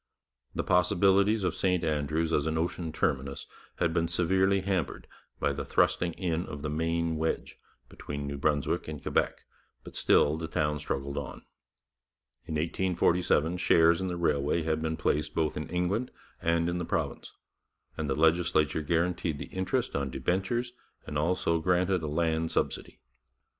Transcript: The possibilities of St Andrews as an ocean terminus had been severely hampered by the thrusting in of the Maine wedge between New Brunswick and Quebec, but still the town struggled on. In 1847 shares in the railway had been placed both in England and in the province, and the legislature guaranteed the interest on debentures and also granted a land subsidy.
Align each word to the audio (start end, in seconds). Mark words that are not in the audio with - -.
The 0.55 0.63
possibilities 0.63 1.43
of 1.43 1.53
St 1.55 1.83
Andrews 1.83 2.33
as 2.33 2.47
an 2.47 2.57
ocean 2.57 2.91
terminus 2.91 3.45
had 3.75 3.93
been 3.93 4.07
severely 4.07 4.61
hampered 4.61 5.05
by 5.39 5.53
the 5.53 5.63
thrusting 5.63 6.13
in 6.13 6.47
of 6.47 6.63
the 6.63 6.71
Maine 6.71 7.17
wedge 7.17 7.59
between 7.87 8.25
New 8.25 8.39
Brunswick 8.39 8.87
and 8.87 8.99
Quebec, 8.99 9.43
but 9.83 9.95
still 9.95 10.37
the 10.39 10.47
town 10.47 10.79
struggled 10.79 11.19
on. 11.19 11.45
In 12.45 12.55
1847 12.55 13.57
shares 13.57 14.01
in 14.01 14.07
the 14.07 14.17
railway 14.17 14.63
had 14.63 14.81
been 14.81 14.97
placed 14.97 15.35
both 15.35 15.55
in 15.55 15.69
England 15.69 16.09
and 16.41 16.67
in 16.67 16.79
the 16.79 16.83
province, 16.83 17.33
and 17.95 18.09
the 18.09 18.15
legislature 18.15 18.81
guaranteed 18.81 19.37
the 19.37 19.53
interest 19.53 19.95
on 19.95 20.09
debentures 20.09 20.73
and 21.05 21.15
also 21.15 21.59
granted 21.59 22.01
a 22.01 22.07
land 22.07 22.49
subsidy. 22.49 22.99